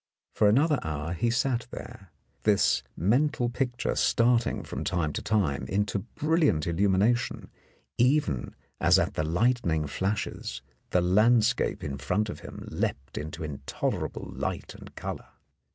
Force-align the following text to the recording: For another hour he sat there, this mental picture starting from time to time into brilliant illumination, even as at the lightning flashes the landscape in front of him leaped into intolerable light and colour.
For 0.33 0.47
another 0.49 0.79
hour 0.81 1.13
he 1.13 1.29
sat 1.29 1.67
there, 1.69 2.09
this 2.41 2.81
mental 2.97 3.49
picture 3.49 3.93
starting 3.95 4.63
from 4.63 4.83
time 4.83 5.13
to 5.13 5.21
time 5.21 5.67
into 5.67 5.99
brilliant 5.99 6.65
illumination, 6.65 7.51
even 7.99 8.55
as 8.79 8.97
at 8.97 9.13
the 9.13 9.23
lightning 9.23 9.85
flashes 9.85 10.63
the 10.89 11.01
landscape 11.01 11.83
in 11.83 11.99
front 11.99 12.29
of 12.29 12.39
him 12.39 12.67
leaped 12.71 13.15
into 13.15 13.43
intolerable 13.43 14.27
light 14.35 14.73
and 14.73 14.95
colour. 14.95 15.27